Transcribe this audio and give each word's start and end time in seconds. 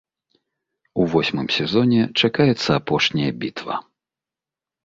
У 1.03 1.05
восьмым 1.15 1.47
сезоне 1.57 2.01
чакаецца 2.23 2.67
апошняя 2.79 3.31
бітва. 3.45 3.75